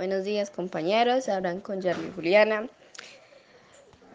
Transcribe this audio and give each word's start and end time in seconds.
Buenos 0.00 0.24
días 0.24 0.50
compañeros, 0.50 1.28
hablan 1.28 1.60
con 1.60 1.82
Jerry 1.82 2.10
Juliana. 2.14 2.70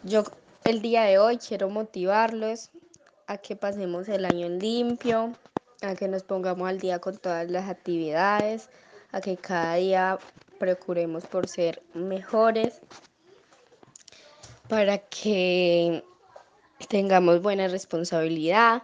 Yo 0.01 0.23
el 0.63 0.81
día 0.81 1.03
de 1.03 1.19
hoy 1.19 1.37
quiero 1.37 1.69
motivarlos 1.69 2.71
a 3.27 3.37
que 3.37 3.55
pasemos 3.55 4.09
el 4.09 4.25
año 4.25 4.49
limpio, 4.49 5.33
a 5.83 5.93
que 5.93 6.07
nos 6.07 6.23
pongamos 6.23 6.67
al 6.67 6.79
día 6.79 6.97
con 6.97 7.19
todas 7.19 7.51
las 7.51 7.69
actividades, 7.69 8.67
a 9.11 9.21
que 9.21 9.37
cada 9.37 9.75
día 9.75 10.17
procuremos 10.57 11.27
por 11.27 11.47
ser 11.47 11.83
mejores, 11.93 12.81
para 14.67 14.97
que 14.97 16.03
tengamos 16.89 17.43
buena 17.43 17.67
responsabilidad 17.67 18.81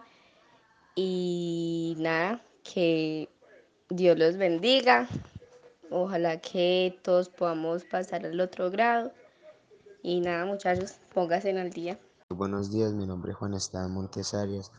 y 0.94 1.96
nada, 1.98 2.44
que 2.62 3.28
Dios 3.88 4.16
los 4.16 4.36
bendiga. 4.36 5.08
Ojalá 5.94 6.40
que 6.40 6.98
todos 7.02 7.28
podamos 7.28 7.84
pasar 7.84 8.24
al 8.24 8.40
otro 8.40 8.70
grado. 8.70 9.12
Y 10.02 10.20
nada, 10.20 10.46
muchachos, 10.46 10.94
pónganse 11.12 11.50
el 11.50 11.70
día. 11.70 12.00
Buenos 12.30 12.70
días, 12.70 12.94
mi 12.94 13.06
nombre 13.06 13.32
es 13.32 13.36
Juan 13.36 13.52
Esteban 13.52 13.92
Montes 13.92 14.32
Arias. 14.32 14.72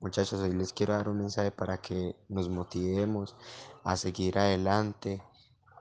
Muchachos, 0.00 0.40
hoy 0.40 0.52
les 0.52 0.72
quiero 0.72 0.92
dar 0.94 1.08
un 1.08 1.18
mensaje 1.18 1.52
para 1.52 1.78
que 1.78 2.16
nos 2.28 2.48
motivemos 2.48 3.36
a 3.84 3.96
seguir 3.96 4.40
adelante, 4.40 5.22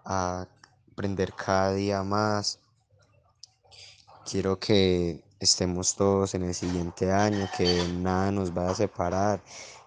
a 0.03 0.45
aprender 0.91 1.33
cada 1.33 1.73
día 1.73 2.03
más. 2.03 2.59
Quiero 4.29 4.59
que 4.59 5.23
estemos 5.39 5.95
todos 5.95 6.35
en 6.35 6.43
el 6.43 6.53
siguiente 6.53 7.11
año, 7.11 7.49
que 7.57 7.83
nada 7.97 8.31
nos 8.31 8.53
vaya 8.53 8.69
a 8.69 8.75
separar 8.75 9.41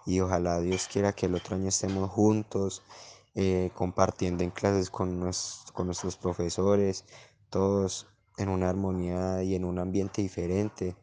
y 0.05 0.19
ojalá 0.19 0.59
Dios 0.59 0.89
quiera 0.91 1.13
que 1.13 1.27
el 1.27 1.35
otro 1.35 1.55
año 1.55 1.69
estemos 1.69 2.09
juntos, 2.09 2.81
eh, 3.35 3.71
compartiendo 3.73 4.43
en 4.43 4.51
clases 4.51 4.89
con, 4.89 5.31
con 5.73 5.85
nuestros 5.85 6.17
profesores, 6.17 7.05
todos 7.49 8.07
en 8.37 8.49
una 8.49 8.69
armonía 8.69 9.43
y 9.43 9.55
en 9.55 9.65
un 9.65 9.79
ambiente 9.79 10.21
diferente. 10.21 10.95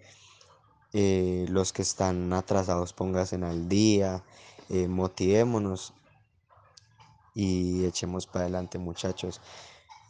Eh, 0.92 1.47
los 1.48 1.72
que 1.72 1.82
están 1.82 2.32
atrasados 2.32 2.92
pónganse 2.92 3.36
al 3.36 3.69
día, 3.69 4.24
eh, 4.69 4.88
motivémonos 4.88 5.92
y 7.34 7.84
echemos 7.84 8.27
para 8.27 8.44
adelante 8.44 8.78
muchachos 8.78 9.41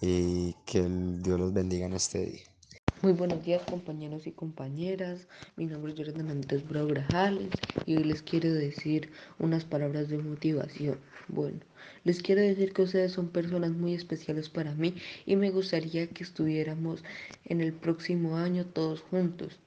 y 0.00 0.54
que 0.64 0.82
Dios 0.82 1.40
los 1.40 1.52
bendiga 1.52 1.86
en 1.86 1.94
este 1.94 2.26
día. 2.26 2.55
Muy 3.02 3.12
buenos 3.12 3.44
días 3.44 3.62
compañeros 3.68 4.26
y 4.26 4.32
compañeras, 4.32 5.28
mi 5.56 5.66
nombre 5.66 5.92
es 5.92 5.98
Jordan 5.98 6.30
Andrés 6.30 6.66
Bravo 6.66 6.88
Grajales 6.88 7.50
y 7.84 7.94
hoy 7.94 8.04
les 8.04 8.22
quiero 8.22 8.50
decir 8.50 9.10
unas 9.38 9.66
palabras 9.66 10.08
de 10.08 10.16
motivación. 10.16 10.98
Bueno, 11.28 11.60
les 12.04 12.22
quiero 12.22 12.40
decir 12.40 12.72
que 12.72 12.82
ustedes 12.82 13.12
son 13.12 13.28
personas 13.28 13.72
muy 13.72 13.92
especiales 13.92 14.48
para 14.48 14.74
mí 14.74 14.94
y 15.26 15.36
me 15.36 15.50
gustaría 15.50 16.06
que 16.06 16.24
estuviéramos 16.24 17.04
en 17.44 17.60
el 17.60 17.74
próximo 17.74 18.38
año 18.38 18.64
todos 18.64 19.02
juntos. 19.02 19.60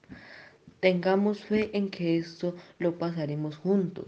Tengamos 0.80 1.42
fe 1.42 1.70
en 1.78 1.92
que 1.92 2.18
esto 2.18 2.56
lo 2.80 2.98
pasaremos 2.98 3.58
juntos. 3.58 4.08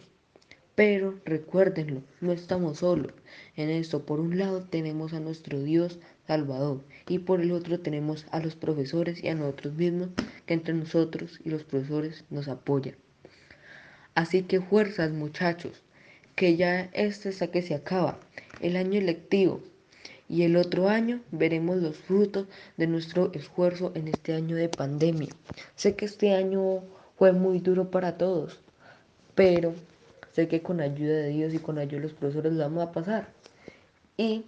Pero 0.76 1.20
recuérdenlo, 1.26 2.02
no 2.22 2.32
estamos 2.32 2.80
solos. 2.80 3.14
En 3.56 3.70
esto, 3.70 4.06
por 4.06 4.20
un 4.20 4.38
lado, 4.38 4.64
tenemos 4.64 5.14
a 5.14 5.20
nuestro 5.20 5.62
Dios 5.62 6.00
Salvador 6.28 6.82
y 7.08 7.20
por 7.20 7.42
el 7.42 7.52
otro 7.52 7.80
tenemos 7.80 8.26
a 8.32 8.40
los 8.40 8.56
profesores 8.56 9.22
y 9.24 9.28
a 9.28 9.36
nosotros 9.36 9.74
mismos 9.74 10.10
que 10.46 10.54
entre 10.54 10.74
nosotros 10.74 11.42
y 11.44 11.50
los 11.50 11.64
profesores 11.64 12.24
nos 12.30 12.48
apoyan. 12.48 12.96
Así 14.16 14.44
que 14.44 14.62
fuerzas 14.62 15.12
muchachos, 15.12 15.84
que 16.36 16.56
ya 16.56 16.90
este 16.94 17.30
está 17.30 17.48
que 17.48 17.62
se 17.62 17.76
acaba, 17.76 18.20
el 18.62 18.78
año 18.78 19.02
lectivo, 19.02 19.62
y 20.30 20.44
el 20.44 20.56
otro 20.56 20.88
año 20.88 21.20
veremos 21.32 21.78
los 21.82 21.98
frutos 21.98 22.48
de 22.78 22.88
nuestro 22.88 23.34
esfuerzo 23.34 23.92
en 23.96 24.08
este 24.08 24.34
año 24.34 24.56
de 24.56 24.70
pandemia. 24.70 25.28
Sé 25.76 25.98
que 25.98 26.06
este 26.06 26.34
año 26.34 26.84
fue 27.18 27.34
muy 27.34 27.60
duro 27.60 27.92
para 27.92 28.18
todos, 28.18 28.62
pero 29.36 29.74
sé 30.34 30.48
que 30.48 30.62
con 30.62 30.82
ayuda 30.82 31.14
de 31.14 31.30
Dios 31.30 31.54
y 31.54 31.60
con 31.60 31.78
ayuda 31.78 31.98
de 31.98 32.08
los 32.08 32.14
profesores 32.14 32.54
lo 32.54 32.64
vamos 32.64 32.84
a 32.84 32.92
pasar. 32.92 33.34
Y 34.18 34.46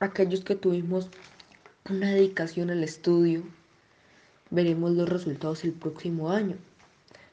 aquellos 0.00 0.44
que 0.44 0.54
tuvimos 0.54 1.08
una 1.90 2.10
dedicación 2.10 2.70
al 2.70 2.82
estudio, 2.82 3.42
veremos 4.50 4.92
los 4.92 5.08
resultados 5.08 5.64
el 5.64 5.72
próximo 5.72 6.30
año. 6.30 6.56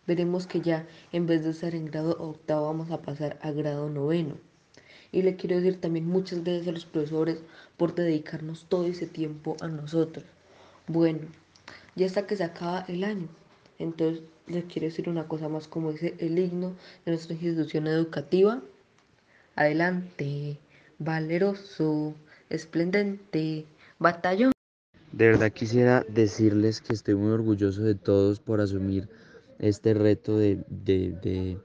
Veremos 0.08 0.48
que 0.48 0.62
ya 0.62 0.86
en 1.12 1.28
vez 1.28 1.44
de 1.44 1.52
estar 1.52 1.76
en 1.76 1.86
grado 1.86 2.18
octavo 2.20 2.68
vamos 2.68 2.92
a 2.92 3.02
pasar 3.02 3.38
a 3.42 3.52
grado 3.52 3.90
noveno. 3.90 4.36
Y 5.12 5.22
le 5.22 5.36
quiero 5.36 5.58
decir 5.58 5.80
también 5.80 6.08
muchas 6.08 6.44
gracias 6.44 6.68
a 6.68 6.72
los 6.72 6.86
profesores 6.86 7.40
por 7.78 7.94
dedicarnos 7.94 8.66
todo 8.68 8.86
ese 8.86 9.06
tiempo 9.06 9.58
a 9.62 9.68
nosotros. 9.68 10.26
Bueno, 10.88 11.28
ya 11.96 12.06
hasta 12.06 12.26
que 12.26 12.36
se 12.36 12.44
acaba 12.44 12.86
el 12.88 13.04
año. 13.04 13.28
Entonces 13.82 14.24
les 14.48 14.66
quiero 14.66 14.88
decir 14.88 15.10
una 15.10 15.28
cosa 15.28 15.50
más 15.50 15.68
como 15.68 15.92
dice 15.92 16.16
el 16.20 16.38
himno 16.38 16.76
de 17.06 17.12
nuestra 17.12 17.34
institución 17.34 17.88
educativa. 17.88 18.62
Adelante, 19.56 20.58
valeroso, 21.00 22.16
esplendente, 22.50 23.66
batallón. 24.00 24.52
De 25.12 25.28
verdad 25.28 25.52
quisiera 25.52 26.06
decirles 26.08 26.82
que 26.82 26.94
estoy 26.94 27.16
muy 27.16 27.32
orgulloso 27.32 27.82
de 27.82 27.96
todos 27.96 28.40
por 28.40 28.62
asumir 28.62 29.10
este 29.60 29.94
reto 29.94 30.38
de, 30.38 30.64
de, 30.70 31.60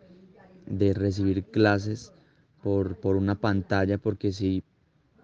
de 0.66 0.94
recibir 0.94 1.44
clases 1.44 2.12
por, 2.66 3.16
una 3.16 3.36
pantalla 3.36 3.96
porque 3.96 4.32
sí, 4.32 4.64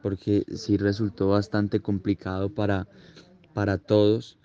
porque 0.01 0.45
sí 0.55 0.77
resultó 0.77 1.29
bastante 1.31 1.81
complicado 1.81 2.51
para, 2.51 2.87
para 3.53 3.79
todos, 3.79 4.39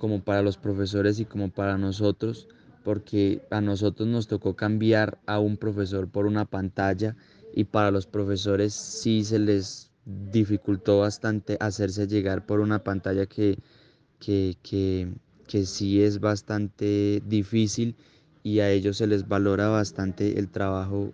como 0.00 0.24
para 0.24 0.40
los 0.40 0.56
profesores 0.56 1.20
y 1.20 1.26
como 1.26 1.50
para 1.50 1.76
nosotros, 1.76 2.48
porque 2.82 3.42
a 3.50 3.60
nosotros 3.60 4.08
nos 4.08 4.26
tocó 4.26 4.56
cambiar 4.56 5.18
a 5.26 5.38
un 5.38 5.58
profesor 5.58 6.08
por 6.08 6.24
una 6.24 6.46
pantalla 6.46 7.14
y 7.54 7.64
para 7.64 7.90
los 7.90 8.06
profesores 8.06 8.72
sí 8.72 9.22
se 9.22 9.38
les 9.38 9.90
dificultó 10.32 11.00
bastante 11.00 11.58
hacerse 11.60 12.06
llegar 12.06 12.46
por 12.46 12.60
una 12.60 12.82
pantalla 12.82 13.26
que, 13.26 13.58
que, 14.18 14.56
que, 14.62 15.12
que 15.46 15.66
sí 15.66 16.02
es 16.02 16.18
bastante 16.18 17.22
difícil 17.26 17.94
y 18.42 18.60
a 18.60 18.70
ellos 18.70 18.96
se 18.96 19.06
les 19.06 19.28
valora 19.28 19.68
bastante 19.68 20.38
el 20.38 20.48
trabajo 20.48 21.12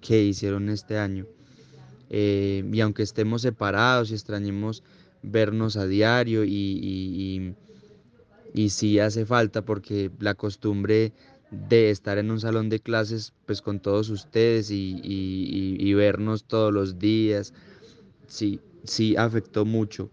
que 0.00 0.22
hicieron 0.22 0.68
este 0.68 0.96
año. 0.96 1.26
Eh, 2.08 2.64
y 2.72 2.80
aunque 2.80 3.02
estemos 3.02 3.42
separados 3.42 4.10
y 4.10 4.14
extrañemos 4.14 4.84
vernos 5.22 5.76
a 5.76 5.86
diario 5.86 6.44
y, 6.44 6.50
y, 6.52 7.54
sí 8.70 8.98
hace 8.98 9.26
falta 9.26 9.64
porque 9.64 10.10
la 10.18 10.34
costumbre 10.34 11.12
de 11.50 11.90
estar 11.90 12.18
en 12.18 12.30
un 12.30 12.40
salón 12.40 12.68
de 12.70 12.80
clases 12.80 13.32
pues 13.46 13.60
con 13.60 13.80
todos 13.80 14.08
ustedes 14.08 14.70
y, 14.70 15.94
vernos 15.94 16.44
todos 16.44 16.72
los 16.72 16.98
días, 16.98 17.52
sí, 18.26 18.60
sí 18.84 19.16
afectó 19.16 19.64
mucho. 19.64 20.10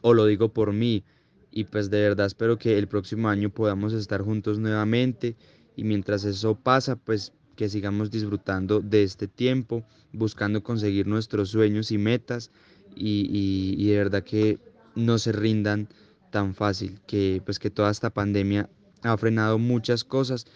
O 0.00 0.14
lo 0.14 0.26
digo 0.26 0.48
por 0.48 0.72
mí. 0.72 1.04
Y 1.50 1.64
pues 1.64 1.88
de 1.88 2.00
verdad 2.00 2.26
espero 2.26 2.58
que 2.58 2.78
el 2.78 2.88
próximo 2.88 3.28
año 3.28 3.50
podamos 3.50 3.92
estar 3.92 4.22
juntos 4.22 4.58
nuevamente. 4.58 5.36
Y 5.76 5.84
mientras 5.84 6.24
eso 6.24 6.54
pasa, 6.56 6.96
pues 6.96 7.32
que 7.54 7.68
sigamos 7.68 8.10
disfrutando 8.10 8.80
de 8.80 9.02
este 9.02 9.28
tiempo, 9.28 9.84
buscando 10.12 10.62
conseguir 10.62 11.06
nuestros 11.06 11.50
sueños 11.50 11.90
y 11.92 11.98
metas 11.98 12.50
y, 12.96 13.86
de 13.86 13.96
verdad 13.96 14.22
que 14.22 14.58
no 14.94 15.18
se 15.18 15.32
rindan 15.32 15.88
tan 16.34 16.52
fácil, 16.52 16.98
que 17.06 17.40
pues 17.44 17.60
que 17.60 17.70
toda 17.70 17.92
esta 17.92 18.10
pandemia 18.10 18.68
ha 19.02 19.16
frenado 19.16 19.56
muchas 19.56 20.02
cosas, 20.02 20.48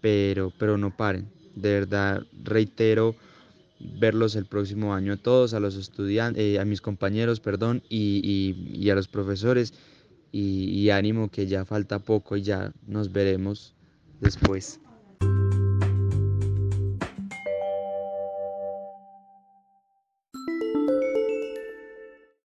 pero, 0.00 0.50
pero 0.58 0.78
no 0.78 0.96
paren. 0.96 1.28
De 1.54 1.74
verdad, 1.74 2.22
reitero 2.42 3.14
verlos 3.78 4.34
el 4.34 4.46
próximo 4.46 4.94
año 4.94 5.12
a 5.12 5.16
todos, 5.18 5.52
a 5.52 5.60
los 5.60 5.76
estudiantes, 5.76 6.42
eh, 6.42 6.58
a 6.58 6.64
mis 6.64 6.80
compañeros, 6.80 7.40
perdón, 7.40 7.82
y, 7.90 8.88
a 8.88 8.94
los 8.94 9.08
profesores, 9.08 9.74
y 10.32 10.88
ánimo 10.88 11.30
que 11.30 11.46
ya 11.46 11.66
falta 11.66 11.98
poco 11.98 12.38
y 12.38 12.42
ya 12.42 12.72
nos 12.86 13.12
veremos 13.12 13.74
después. 14.22 14.80